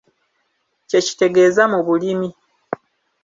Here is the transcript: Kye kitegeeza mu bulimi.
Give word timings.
Kye 0.89 0.99
kitegeeza 1.05 1.63
mu 1.71 1.79
bulimi. 1.87 2.29